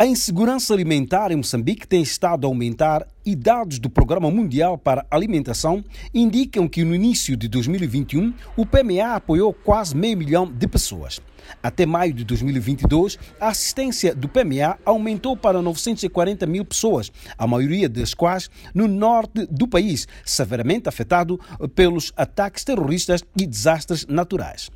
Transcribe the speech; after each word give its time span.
A 0.00 0.06
insegurança 0.06 0.72
alimentar 0.72 1.30
em 1.30 1.36
Moçambique 1.36 1.86
tem 1.86 2.00
estado 2.00 2.46
a 2.46 2.48
aumentar 2.48 3.06
e 3.22 3.36
dados 3.36 3.78
do 3.78 3.90
Programa 3.90 4.30
Mundial 4.30 4.78
para 4.78 5.04
Alimentação 5.10 5.84
indicam 6.14 6.66
que 6.66 6.82
no 6.82 6.94
início 6.94 7.36
de 7.36 7.46
2021 7.48 8.32
o 8.56 8.64
PMA 8.64 9.16
apoiou 9.16 9.52
quase 9.52 9.94
meio 9.94 10.16
milhão 10.16 10.50
de 10.50 10.66
pessoas. 10.66 11.20
Até 11.62 11.84
maio 11.84 12.14
de 12.14 12.24
2022, 12.24 13.18
a 13.38 13.48
assistência 13.48 14.14
do 14.14 14.26
PMA 14.26 14.78
aumentou 14.86 15.36
para 15.36 15.60
940 15.60 16.46
mil 16.46 16.64
pessoas, 16.64 17.12
a 17.36 17.46
maioria 17.46 17.86
das 17.86 18.14
quais 18.14 18.48
no 18.74 18.88
norte 18.88 19.46
do 19.50 19.68
país, 19.68 20.08
severamente 20.24 20.88
afetado 20.88 21.38
pelos 21.74 22.10
ataques 22.16 22.64
terroristas 22.64 23.22
e 23.38 23.46
desastres 23.46 24.06
naturais 24.06 24.70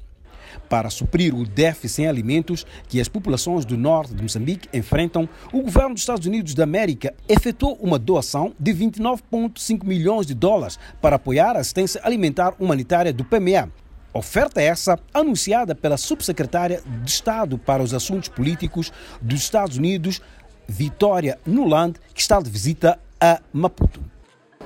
para 0.69 0.91
suprir 0.91 1.35
o 1.35 1.47
déficit 1.47 2.03
em 2.03 2.07
alimentos 2.07 2.67
que 2.89 3.01
as 3.01 3.09
populações 3.09 3.65
do 3.65 3.77
norte 3.77 4.15
de 4.15 4.23
Moçambique 4.23 4.69
enfrentam, 4.73 5.29
o 5.53 5.63
governo 5.63 5.95
dos 5.95 6.03
Estados 6.03 6.27
Unidos 6.27 6.55
da 6.55 6.65
América 6.65 7.15
efetuou 7.29 7.79
uma 7.81 7.99
doação 7.99 8.53
de 8.59 8.73
29,5 8.73 9.85
milhões 9.85 10.27
de 10.27 10.35
dólares 10.35 10.79
para 11.01 11.17
apoiar 11.17 11.57
a 11.57 11.61
assistência 11.61 12.01
alimentar 12.05 12.55
humanitária 12.59 13.13
do 13.13 13.25
PMA. 13.25 13.69
Oferta 14.13 14.63
essa 14.63 14.97
anunciada 15.13 15.75
pela 15.75 15.97
subsecretária 15.97 16.81
de 17.03 17.11
Estado 17.11 17.59
para 17.59 17.83
os 17.83 17.93
Assuntos 17.93 18.29
Políticos 18.29 18.93
dos 19.21 19.41
Estados 19.41 19.77
Unidos, 19.77 20.23
Vitória 20.69 21.39
Nuland, 21.45 21.99
que 22.15 22.21
está 22.21 22.41
de 22.41 22.49
visita 22.49 22.99
a 23.21 23.41
Maputo. 23.53 24.01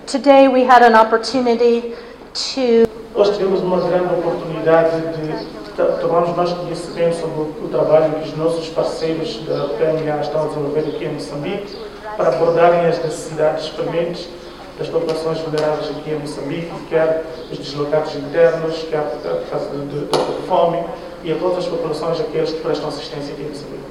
Today 0.07 0.49
we 0.49 0.65
had 0.65 0.83
an 0.83 1.01
opportunity 1.01 1.95
to 2.35 2.89
Nós 3.15 3.37
tivemos 3.37 3.61
uma 3.61 3.81
grande 3.81 4.15
oportunidade 4.15 5.01
de 5.17 5.68
tomamos 5.85 6.37
mais 6.37 6.53
conhecimento 6.53 7.17
sobre 7.17 7.41
o 7.41 7.69
trabalho 7.71 8.13
que 8.15 8.29
os 8.29 8.37
nossos 8.37 8.69
parceiros 8.69 9.41
da 9.47 9.69
PMA 9.69 10.21
estão 10.21 10.45
a 10.45 10.49
desenvolver 10.49 10.81
aqui 10.81 11.05
em 11.05 11.15
Moçambique 11.15 11.77
para 12.17 12.29
abordarem 12.31 12.87
as 12.87 12.99
necessidades 13.03 13.69
prementes 13.69 14.29
das 14.79 14.89
populações 14.89 15.39
vulneráveis 15.41 15.91
aqui 15.91 16.11
em 16.11 16.19
Moçambique, 16.19 16.71
quer 16.89 17.25
os 17.51 17.59
deslocados 17.59 18.15
internos, 18.15 18.85
quer 18.91 19.03
por 19.03 19.51
causa 19.51 19.69
de 19.71 20.47
fome, 20.47 20.85
e 21.25 21.33
a 21.33 21.37
todas 21.37 21.59
as 21.59 21.67
populações 21.67 22.21
aqueles 22.21 22.53
que 22.53 22.61
prestam 22.61 22.89
assistência 22.89 23.33
aqui 23.33 23.43
em 23.43 23.49
Moçambique. 23.49 23.85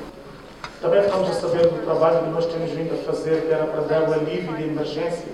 Também 0.82 1.02
ficamos 1.02 1.30
a 1.30 1.34
saber 1.34 1.68
do 1.68 1.84
trabalho 1.84 2.20
que 2.20 2.30
nós 2.30 2.46
temos 2.46 2.72
vindo 2.72 2.94
a 2.94 3.12
fazer, 3.12 3.42
que 3.48 3.54
era 3.54 3.66
para 3.66 3.82
dar 3.82 4.10
o 4.10 4.14
alívio 4.14 4.56
de 4.56 4.64
emergência, 4.64 5.26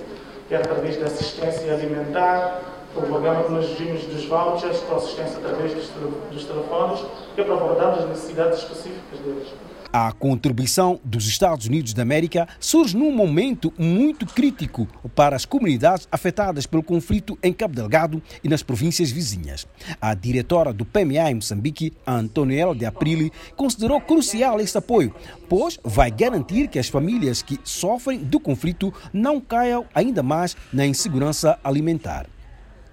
quer 0.49 0.58
através 0.58 0.97
da 0.97 1.05
assistência 1.05 1.72
alimentar, 1.73 2.61
o 2.95 3.02
programa 3.02 3.44
que 3.44 3.52
nós 3.52 3.67
dos 3.67 4.25
vouchers 4.25 4.80
com 4.81 4.95
assistência 4.95 5.38
através 5.38 5.73
dos, 5.73 5.89
dos 6.31 6.44
telefones, 6.45 7.03
é 7.38 7.44
para 7.44 7.53
abordar 7.53 7.99
as 7.99 8.09
necessidades 8.09 8.59
específicas 8.59 9.19
deles. 9.19 9.47
A 9.91 10.11
contribuição 10.11 10.99
dos 11.03 11.27
Estados 11.27 11.67
Unidos 11.67 11.94
da 11.94 12.02
América 12.02 12.47
surge 12.59 12.97
num 12.97 13.11
momento 13.11 13.71
muito 13.77 14.25
crítico 14.25 14.88
para 15.14 15.36
as 15.36 15.45
comunidades 15.45 16.08
afetadas 16.11 16.66
pelo 16.66 16.81
conflito 16.81 17.38
em 17.44 17.53
Cabo 17.53 17.75
Delgado 17.75 18.19
e 18.44 18.49
nas 18.49 18.64
províncias 18.64 19.11
vizinhas. 19.11 19.67
A 20.02 20.16
diretora 20.16 20.73
do 20.73 20.83
PMA 20.83 21.30
em 21.30 21.36
Moçambique, 21.36 21.94
Antoniela 22.08 22.73
de 22.73 22.88
Aprile, 22.88 23.31
considerou 23.55 24.02
crucial 24.02 24.59
este 24.59 24.80
apoio, 24.80 25.14
pois 25.47 25.80
vai 25.83 26.09
garantir 26.09 26.69
que 26.69 26.80
as 26.80 26.89
famílias 26.89 27.44
que 27.44 27.59
sofrem 27.64 28.17
do 28.17 28.39
conflito 28.39 28.91
não 29.14 29.39
caiam 29.39 29.86
ainda 29.94 30.23
mais 30.23 30.58
na 30.73 30.88
insegurança 30.88 31.59
alimentar. 31.64 32.33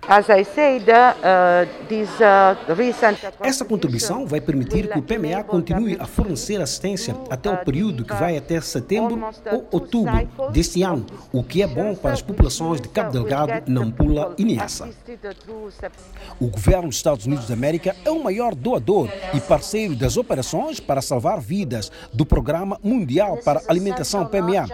Uh, 0.03 0.17
uh, 2.23 3.47
Essa 3.47 3.65
contribuição 3.65 4.27
vai 4.27 4.41
permitir 4.41 4.89
que 4.89 4.99
o 4.99 5.03
PMA 5.03 5.45
continue 5.45 5.97
a 6.01 6.07
fornecer 6.07 6.61
assistência 6.61 7.15
até 7.29 7.51
o 7.51 7.59
período 7.59 8.05
que 8.05 8.15
vai 8.15 8.37
até 8.37 8.61
setembro 8.61 9.23
ou 9.53 9.69
outubro 9.71 10.29
deste 10.51 10.83
ano, 10.83 11.05
o 11.33 11.45
que 11.45 11.63
é 11.63 11.67
bom 11.67 11.95
para 11.95 12.13
as 12.13 12.23
populações 12.23 12.81
de 12.81 12.89
Cabo 12.89 13.13
Delgado, 13.13 13.71
Nampula 13.71 14.35
e 14.39 14.45
Niassa. 14.45 14.89
O 16.41 16.49
governo 16.49 16.89
dos 16.89 16.97
Estados 16.97 17.27
Unidos 17.27 17.47
da 17.47 17.55
América 17.55 17.95
é 18.05 18.11
o 18.11 18.25
maior 18.25 18.55
doador 18.55 19.09
e 19.35 19.41
parceiro 19.41 19.95
das 19.95 20.17
operações 20.17 20.81
para 20.81 21.03
salvar 21.03 21.41
vidas 21.41 21.93
do 22.13 22.25
Programa 22.25 22.81
Mundial 22.83 23.37
para 23.45 23.63
Alimentação 23.69 24.27
PMA 24.27 24.67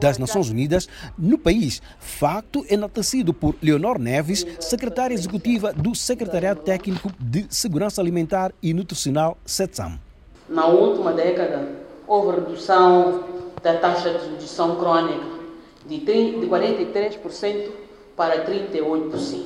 das 0.00 0.18
Nações 0.18 0.50
Unidas 0.50 0.88
no 1.16 1.38
país, 1.38 1.80
facto 2.00 2.66
enaltecido 2.68 3.32
por 3.32 3.54
Leonor 3.62 3.98
Neves, 3.98 4.44
secretária 4.82 5.14
executiva 5.14 5.72
do 5.72 5.94
Secretariado 5.94 6.62
Técnico 6.62 7.08
de 7.20 7.46
Segurança 7.48 8.00
Alimentar 8.00 8.52
e 8.60 8.74
Nutricional, 8.74 9.38
SETSAM. 9.46 10.00
Na 10.48 10.66
última 10.66 11.12
década, 11.12 11.68
houve 12.04 12.40
redução 12.40 13.22
da 13.62 13.76
taxa 13.76 14.10
de 14.10 14.30
redução 14.30 14.74
crônica 14.74 15.24
de 15.86 16.00
43% 16.00 17.70
para 18.16 18.44
38%. 18.44 19.44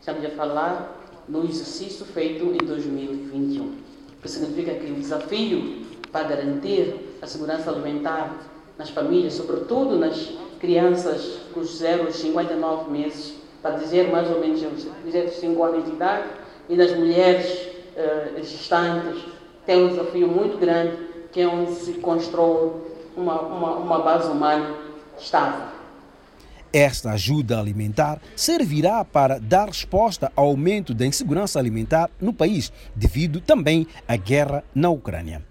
Estamos 0.00 0.24
a 0.24 0.30
falar 0.30 1.06
no 1.28 1.44
exercício 1.44 2.04
feito 2.04 2.46
em 2.46 2.66
2021, 2.66 3.62
o 3.62 3.72
que 4.20 4.28
significa 4.28 4.74
que 4.74 4.90
o 4.90 4.96
desafio 4.96 5.86
para 6.10 6.26
garantir 6.26 7.16
a 7.22 7.28
segurança 7.28 7.70
alimentar 7.70 8.36
nas 8.76 8.90
famílias, 8.90 9.34
sobretudo 9.34 9.96
nas 9.96 10.32
crianças 10.58 11.42
com 11.54 11.62
0 11.62 12.06
aos 12.06 12.16
59 12.16 12.90
meses, 12.90 13.38
para 13.62 13.76
dizer 13.76 14.10
mais 14.10 14.30
ou 14.30 14.40
menos 14.40 14.60
dizer 15.04 15.28
5 15.28 15.62
anos 15.64 15.84
de 15.84 15.92
idade, 15.92 16.28
e 16.68 16.76
das 16.76 16.94
mulheres 16.94 17.68
uh, 17.96 18.42
gestantes, 18.42 19.24
tem 19.64 19.84
um 19.84 19.88
desafio 19.88 20.28
muito 20.28 20.58
grande, 20.58 20.96
que 21.32 21.40
é 21.40 21.46
onde 21.46 21.72
se 21.72 21.92
constrói 21.94 22.72
uma, 23.16 23.40
uma, 23.40 23.74
uma 23.76 23.98
base 24.00 24.30
humana 24.30 24.74
estável. 25.18 25.78
Esta 26.72 27.12
ajuda 27.12 27.58
alimentar 27.58 28.20
servirá 28.36 29.02
para 29.04 29.38
dar 29.38 29.68
resposta 29.68 30.30
ao 30.36 30.46
aumento 30.46 30.92
da 30.92 31.06
insegurança 31.06 31.58
alimentar 31.58 32.10
no 32.20 32.32
país, 32.32 32.70
devido 32.94 33.40
também 33.40 33.86
à 34.06 34.16
guerra 34.16 34.62
na 34.74 34.90
Ucrânia. 34.90 35.42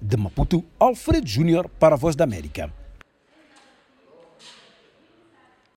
De 0.00 0.16
Maputo, 0.16 0.64
Alfredo 0.78 1.26
Júnior 1.26 1.68
para 1.78 1.94
a 1.94 1.98
Voz 1.98 2.16
da 2.16 2.24
América. 2.24 2.72